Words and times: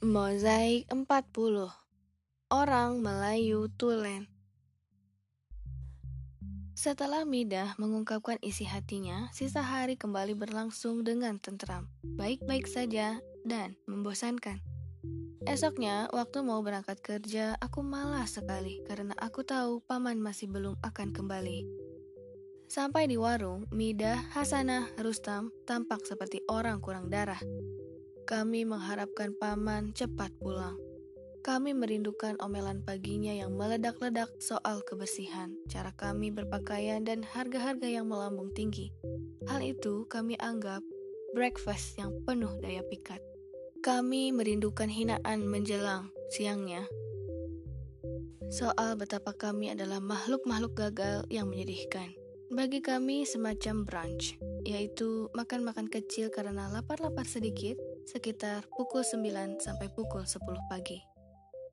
Mozaik 0.00 0.88
40 0.88 1.68
Orang 2.48 3.04
Melayu 3.04 3.68
Tulen 3.76 4.32
Setelah 6.72 7.28
Midah 7.28 7.76
mengungkapkan 7.76 8.40
isi 8.40 8.64
hatinya, 8.64 9.28
sisa 9.36 9.60
hari 9.60 10.00
kembali 10.00 10.32
berlangsung 10.40 11.04
dengan 11.04 11.36
tentram, 11.36 11.92
baik-baik 12.16 12.64
saja, 12.64 13.20
dan 13.44 13.76
membosankan. 13.84 14.64
Esoknya, 15.44 16.08
waktu 16.16 16.48
mau 16.48 16.64
berangkat 16.64 17.04
kerja, 17.04 17.60
aku 17.60 17.84
malas 17.84 18.40
sekali 18.40 18.80
karena 18.88 19.12
aku 19.20 19.44
tahu 19.44 19.84
paman 19.84 20.16
masih 20.16 20.48
belum 20.48 20.80
akan 20.80 21.12
kembali. 21.12 21.68
Sampai 22.72 23.04
di 23.04 23.20
warung, 23.20 23.68
Midah, 23.68 24.16
Hasanah, 24.32 24.96
Rustam 25.04 25.52
tampak 25.68 26.08
seperti 26.08 26.40
orang 26.48 26.80
kurang 26.80 27.12
darah. 27.12 27.44
Kami 28.30 28.62
mengharapkan 28.62 29.34
paman 29.34 29.90
cepat 29.90 30.30
pulang. 30.38 30.78
Kami 31.42 31.74
merindukan 31.74 32.38
omelan 32.38 32.78
paginya 32.78 33.34
yang 33.34 33.58
meledak-ledak 33.58 34.30
soal 34.38 34.86
kebersihan, 34.86 35.58
cara 35.66 35.90
kami 35.98 36.30
berpakaian, 36.30 37.02
dan 37.02 37.26
harga-harga 37.26 37.90
yang 37.90 38.06
melambung 38.06 38.54
tinggi. 38.54 38.94
Hal 39.50 39.66
itu 39.66 40.06
kami 40.06 40.38
anggap 40.38 40.78
breakfast 41.34 41.98
yang 41.98 42.14
penuh 42.22 42.54
daya 42.62 42.86
pikat. 42.86 43.18
Kami 43.82 44.30
merindukan 44.30 44.86
hinaan 44.86 45.50
menjelang 45.50 46.14
siangnya. 46.30 46.86
Soal 48.46 48.94
betapa 48.94 49.34
kami 49.34 49.74
adalah 49.74 49.98
makhluk-makhluk 49.98 50.78
gagal 50.78 51.26
yang 51.34 51.50
menyedihkan. 51.50 52.14
Bagi 52.50 52.78
kami 52.78 53.26
semacam 53.26 53.82
brunch, 53.82 54.38
yaitu 54.62 55.26
makan-makan 55.34 55.90
kecil 55.90 56.30
karena 56.30 56.70
lapar-lapar 56.70 57.26
sedikit, 57.26 57.78
sekitar 58.10 58.66
pukul 58.74 59.06
9 59.06 59.62
sampai 59.62 59.86
pukul 59.94 60.26
10 60.26 60.42
pagi. 60.66 60.98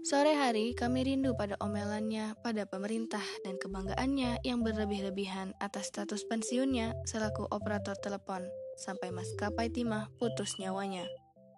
Sore 0.00 0.32
hari 0.32 0.72
kami 0.72 1.04
rindu 1.04 1.36
pada 1.36 1.60
omelannya 1.60 2.32
pada 2.40 2.64
pemerintah 2.64 3.20
dan 3.44 3.60
kebanggaannya 3.60 4.40
yang 4.48 4.64
berlebih-lebihan 4.64 5.52
atas 5.60 5.92
status 5.92 6.24
pensiunnya 6.24 6.96
selaku 7.04 7.44
operator 7.52 7.92
telepon 8.00 8.46
sampai 8.80 9.12
maskapai 9.12 9.68
timah 9.68 10.08
putus 10.16 10.56
nyawanya. 10.56 11.04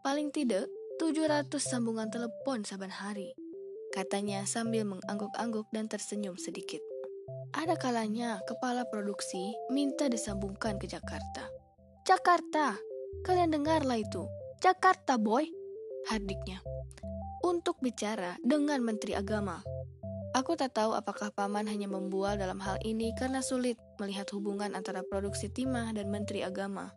Paling 0.03 0.35
tidak 0.35 0.67
700 0.99 1.55
sambungan 1.63 2.11
telepon 2.11 2.67
saban 2.67 2.91
hari. 2.91 3.31
Katanya 3.95 4.43
sambil 4.49 4.89
mengangguk-angguk 4.91 5.71
dan 5.71 5.87
tersenyum 5.87 6.35
sedikit. 6.35 6.83
Ada 7.55 7.79
kalanya 7.79 8.43
kepala 8.49 8.89
produksi 8.91 9.55
minta 9.71 10.11
disambungkan 10.11 10.83
ke 10.83 10.91
Jakarta. 10.91 11.47
Jakarta, 12.03 12.75
kalian 13.23 13.55
dengarlah 13.55 14.03
itu. 14.03 14.27
Jakarta 14.63 15.19
boy, 15.19 15.43
hardiknya. 16.07 16.63
Untuk 17.43 17.83
bicara 17.83 18.39
dengan 18.47 18.79
Menteri 18.79 19.19
Agama. 19.19 19.59
Aku 20.39 20.55
tak 20.55 20.79
tahu 20.79 20.95
apakah 20.95 21.35
Paman 21.35 21.67
hanya 21.67 21.91
membual 21.91 22.39
dalam 22.39 22.63
hal 22.63 22.79
ini 22.87 23.11
karena 23.19 23.43
sulit 23.43 23.75
melihat 23.99 24.31
hubungan 24.31 24.79
antara 24.79 25.03
produksi 25.03 25.51
timah 25.51 25.91
dan 25.91 26.15
Menteri 26.15 26.47
Agama. 26.47 26.95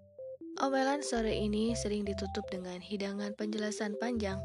Omelan 0.62 1.02
sore 1.02 1.34
ini 1.34 1.74
sering 1.74 2.06
ditutup 2.06 2.46
dengan 2.54 2.78
hidangan 2.78 3.34
penjelasan 3.34 3.98
panjang 3.98 4.38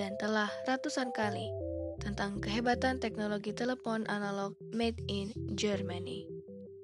dan 0.00 0.16
telah 0.16 0.48
ratusan 0.64 1.12
kali 1.12 1.52
tentang 2.00 2.40
kehebatan 2.40 2.96
teknologi 2.96 3.52
telepon 3.52 4.08
analog 4.08 4.56
made 4.72 5.04
in 5.04 5.36
Germany. 5.52 6.31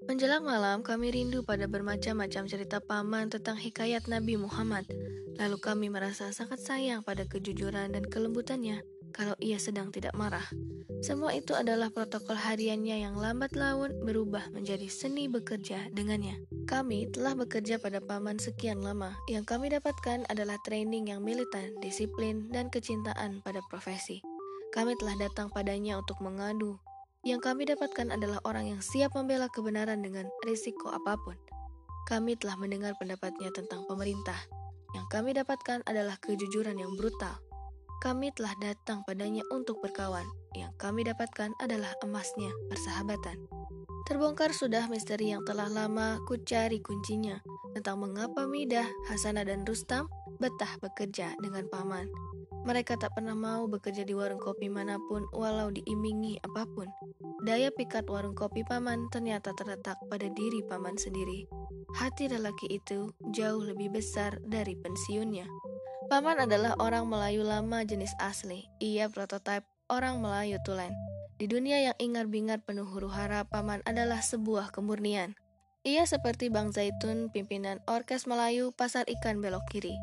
Menjelang 0.08 0.40
malam, 0.40 0.80
kami 0.80 1.12
rindu 1.12 1.44
pada 1.44 1.68
bermacam-macam 1.68 2.48
cerita 2.48 2.80
paman 2.80 3.28
tentang 3.28 3.60
hikayat 3.60 4.08
Nabi 4.08 4.40
Muhammad. 4.40 4.88
Lalu 5.36 5.60
kami 5.60 5.92
merasa 5.92 6.32
sangat 6.32 6.64
sayang 6.64 7.04
pada 7.04 7.28
kejujuran 7.28 7.92
dan 7.92 8.08
kelembutannya 8.08 8.80
kalau 9.12 9.36
ia 9.36 9.60
sedang 9.60 9.92
tidak 9.92 10.16
marah. 10.16 10.48
Semua 11.04 11.36
itu 11.36 11.52
adalah 11.52 11.92
protokol 11.92 12.40
hariannya 12.40 13.04
yang 13.04 13.20
lambat 13.20 13.52
laun 13.52 13.92
berubah 14.00 14.48
menjadi 14.48 14.88
seni 14.88 15.28
bekerja 15.28 15.92
dengannya. 15.92 16.40
Kami 16.64 17.12
telah 17.12 17.36
bekerja 17.36 17.76
pada 17.76 18.00
paman 18.00 18.40
sekian 18.40 18.80
lama. 18.80 19.12
Yang 19.28 19.44
kami 19.44 19.68
dapatkan 19.76 20.24
adalah 20.32 20.56
training 20.64 21.12
yang 21.12 21.20
militan, 21.20 21.76
disiplin, 21.84 22.48
dan 22.48 22.72
kecintaan 22.72 23.44
pada 23.44 23.60
profesi. 23.68 24.24
Kami 24.72 24.96
telah 24.96 25.20
datang 25.20 25.52
padanya 25.52 26.00
untuk 26.00 26.16
mengadu, 26.24 26.80
yang 27.28 27.44
kami 27.44 27.68
dapatkan 27.68 28.08
adalah 28.08 28.40
orang 28.48 28.72
yang 28.72 28.80
siap 28.80 29.12
membela 29.12 29.52
kebenaran 29.52 30.00
dengan 30.00 30.24
risiko 30.48 30.88
apa 30.88 31.20
pun. 31.20 31.36
Kami 32.08 32.40
telah 32.40 32.56
mendengar 32.56 32.96
pendapatnya 32.96 33.52
tentang 33.52 33.84
pemerintah. 33.84 34.40
Yang 34.96 35.06
kami 35.12 35.36
dapatkan 35.36 35.84
adalah 35.84 36.16
kejujuran 36.24 36.80
yang 36.80 36.96
brutal. 36.96 37.36
Kami 38.00 38.32
telah 38.32 38.56
datang 38.56 39.04
padanya 39.04 39.44
untuk 39.52 39.84
berkawan. 39.84 40.24
Yang 40.56 40.72
kami 40.80 41.04
dapatkan 41.04 41.52
adalah 41.60 41.92
emasnya, 42.00 42.48
persahabatan. 42.72 43.44
Terbongkar 44.08 44.56
sudah 44.56 44.88
misteri 44.88 45.36
yang 45.36 45.44
telah 45.44 45.68
lama 45.68 46.16
ku 46.24 46.40
cari 46.40 46.80
kuncinya 46.80 47.44
tentang 47.76 48.00
mengapa 48.00 48.48
Midah, 48.48 48.88
Hasanah, 49.12 49.44
dan 49.44 49.68
Rustam 49.68 50.08
betah 50.40 50.80
bekerja 50.80 51.36
dengan 51.44 51.68
paman. 51.68 52.08
Mereka 52.66 52.98
tak 52.98 53.14
pernah 53.14 53.36
mau 53.36 53.66
bekerja 53.70 54.02
di 54.02 54.16
warung 54.16 54.42
kopi 54.42 54.66
mana 54.66 54.98
pun 55.06 55.26
walau 55.30 55.70
diimingi 55.70 56.40
apa 56.42 56.66
pun. 56.66 56.90
Daya 57.46 57.70
pikat 57.70 58.10
warung 58.10 58.34
kopi 58.34 58.66
paman 58.66 59.06
ternyata 59.10 59.54
terletak 59.54 59.98
pada 60.10 60.26
diri 60.32 60.64
paman 60.66 60.98
sendiri. 60.98 61.46
Hati 61.98 62.26
lelaki 62.26 62.66
itu 62.78 63.14
jauh 63.30 63.62
lebih 63.62 63.94
besar 63.94 64.38
dari 64.42 64.74
pensiunnya. 64.74 65.46
Paman 66.08 66.48
adalah 66.48 66.72
orang 66.80 67.04
Melayu 67.04 67.44
lama 67.44 67.84
jenis 67.84 68.16
asli. 68.16 68.64
Ia 68.80 69.12
prototipe 69.12 69.68
orang 69.92 70.24
Melayu 70.24 70.56
tulen. 70.64 70.92
Di 71.38 71.46
dunia 71.46 71.78
yang 71.78 71.96
ingar-bingar 72.02 72.64
penuh 72.66 72.88
huru 72.88 73.06
hara, 73.12 73.46
paman 73.46 73.78
adalah 73.86 74.18
sebuah 74.18 74.74
kemurnian. 74.74 75.38
Ia 75.86 76.04
seperti 76.04 76.50
Bang 76.50 76.74
Zaitun, 76.74 77.30
pimpinan 77.30 77.78
Orkes 77.86 78.26
Melayu 78.26 78.74
Pasar 78.74 79.06
Ikan 79.06 79.38
Belok 79.38 79.62
Kiri. 79.70 79.94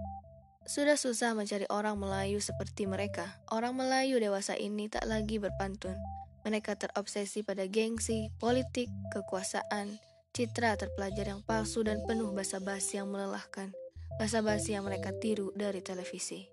Sudah 0.66 0.98
susah 0.98 1.38
mencari 1.38 1.70
orang 1.70 1.94
Melayu 2.02 2.42
seperti 2.42 2.90
mereka. 2.90 3.38
Orang 3.54 3.78
Melayu 3.78 4.18
dewasa 4.18 4.58
ini 4.58 4.90
tak 4.90 5.06
lagi 5.06 5.38
berpantun. 5.38 5.94
Mereka 6.42 6.74
terobsesi 6.74 7.46
pada 7.46 7.70
gengsi, 7.70 8.34
politik, 8.42 8.90
kekuasaan, 9.14 10.02
citra 10.34 10.74
terpelajar 10.74 11.30
yang 11.30 11.46
palsu 11.46 11.86
dan 11.86 12.02
penuh 12.10 12.34
basa-basi 12.34 12.98
yang 12.98 13.14
melelahkan. 13.14 13.78
Basa-basi 14.18 14.74
yang 14.74 14.90
mereka 14.90 15.14
tiru 15.22 15.54
dari 15.54 15.86
televisi. 15.86 16.50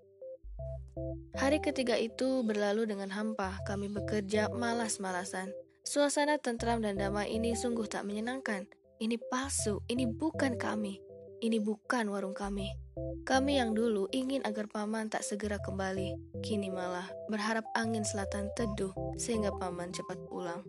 Hari 1.33 1.57
ketiga 1.65 1.97
itu 1.97 2.45
berlalu 2.45 2.85
dengan 2.85 3.09
hampa. 3.09 3.65
Kami 3.65 3.89
bekerja 3.89 4.53
malas-malasan. 4.53 5.49
Suasana 5.81 6.37
tentram 6.37 6.85
dan 6.85 7.01
damai 7.01 7.33
ini 7.33 7.57
sungguh 7.57 7.89
tak 7.89 8.05
menyenangkan. 8.05 8.69
Ini 9.01 9.17
palsu, 9.33 9.81
ini 9.89 10.05
bukan 10.05 10.53
kami. 10.53 11.01
Ini 11.41 11.57
bukan 11.57 12.13
warung 12.13 12.37
kami. 12.37 12.82
Kami 13.23 13.57
yang 13.57 13.71
dulu 13.71 14.11
ingin 14.11 14.43
agar 14.43 14.67
paman 14.67 15.07
tak 15.07 15.23
segera 15.23 15.55
kembali, 15.63 16.13
kini 16.43 16.67
malah 16.67 17.07
berharap 17.31 17.63
angin 17.73 18.03
selatan 18.03 18.51
teduh 18.53 18.91
sehingga 19.15 19.49
paman 19.57 19.89
cepat 19.95 20.19
pulang. 20.27 20.61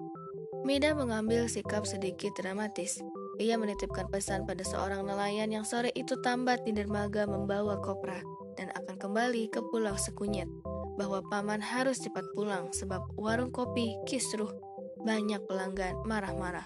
Mida 0.64 0.96
mengambil 0.96 1.44
sikap 1.50 1.84
sedikit 1.84 2.32
dramatis. 2.38 3.02
Ia 3.42 3.58
menitipkan 3.58 4.06
pesan 4.08 4.46
pada 4.46 4.62
seorang 4.62 5.02
nelayan 5.02 5.50
yang 5.50 5.66
sore 5.66 5.90
itu 5.98 6.14
tambat 6.22 6.62
di 6.62 6.70
dermaga 6.70 7.26
membawa 7.26 7.76
kopra 7.82 8.22
dan 8.54 8.70
akan 8.78 8.96
kembali 8.96 9.50
ke 9.50 9.58
Pulau 9.74 9.98
Sekunyet, 9.98 10.46
bahwa 10.94 11.20
paman 11.26 11.58
harus 11.58 11.98
cepat 11.98 12.22
pulang 12.38 12.70
sebab 12.70 13.02
warung 13.18 13.50
kopi 13.50 13.98
kisruh 14.06 14.48
banyak 15.02 15.42
pelanggan 15.50 15.98
marah-marah. 16.06 16.64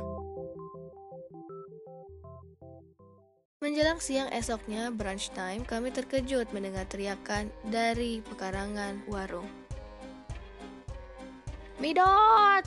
Menjelang 3.59 3.99
siang 3.99 4.31
esoknya, 4.31 4.87
brunch 4.95 5.35
time, 5.35 5.67
kami 5.67 5.91
terkejut 5.91 6.47
mendengar 6.55 6.87
teriakan 6.87 7.51
dari 7.67 8.23
pekarangan 8.23 9.03
warung. 9.11 9.51
Midot! 11.83 12.63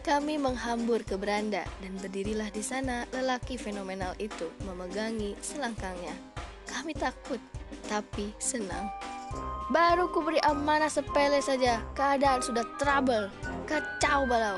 Kami 0.00 0.40
menghambur 0.40 1.04
ke 1.04 1.20
beranda 1.20 1.68
dan 1.84 1.92
berdirilah 2.00 2.48
di 2.48 2.64
sana 2.64 3.04
lelaki 3.12 3.60
fenomenal 3.60 4.16
itu 4.16 4.48
memegangi 4.64 5.36
selangkangnya. 5.44 6.16
Kami 6.72 6.96
takut, 6.96 7.40
tapi 7.84 8.32
senang. 8.40 8.88
Baru 9.68 10.08
kuberi 10.08 10.40
amanah 10.40 10.88
sepele 10.88 11.44
saja, 11.44 11.84
keadaan 11.92 12.40
sudah 12.40 12.64
trouble, 12.80 13.28
kacau 13.68 14.24
balau. 14.24 14.56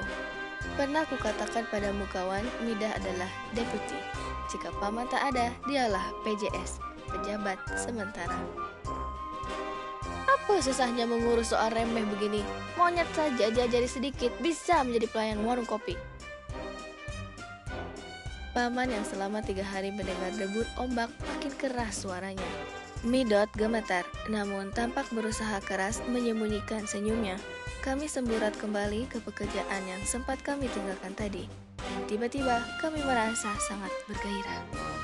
Pernah 0.78 1.02
kukatakan 1.10 1.66
padamu 1.74 2.06
kawan, 2.14 2.46
Midah 2.62 2.94
adalah 3.02 3.30
deputy 3.50 4.25
jika 4.46 4.70
paman 4.78 5.10
tak 5.10 5.34
ada, 5.34 5.50
dialah 5.66 6.06
PJS, 6.22 6.78
pejabat 7.10 7.58
sementara. 7.74 8.38
Apa 10.26 10.62
susahnya 10.62 11.06
mengurus 11.06 11.50
soal 11.50 11.74
remeh 11.74 12.06
begini? 12.06 12.46
Monyet 12.78 13.10
saja 13.18 13.50
diajari 13.50 13.90
sedikit 13.90 14.30
bisa 14.38 14.86
menjadi 14.86 15.06
pelayan 15.10 15.42
warung 15.42 15.66
kopi. 15.66 15.98
Paman 18.54 18.88
yang 18.88 19.04
selama 19.04 19.44
tiga 19.44 19.66
hari 19.66 19.92
mendengar 19.92 20.32
debut 20.38 20.64
ombak 20.80 21.12
makin 21.28 21.52
keras 21.60 22.06
suaranya. 22.06 22.46
Midot 23.04 23.50
gemetar, 23.52 24.08
namun 24.32 24.72
tampak 24.72 25.04
berusaha 25.12 25.60
keras 25.60 26.00
menyembunyikan 26.08 26.88
senyumnya. 26.88 27.36
Kami 27.84 28.08
semburat 28.08 28.56
kembali 28.56 29.12
ke 29.12 29.20
pekerjaan 29.20 29.82
yang 29.84 30.00
sempat 30.08 30.40
kami 30.40 30.72
tinggalkan 30.72 31.12
tadi. 31.12 31.44
Tiba-tiba 32.06 32.62
kami 32.78 33.02
merasa 33.02 33.50
sangat 33.58 33.92
bergairah. 34.06 34.95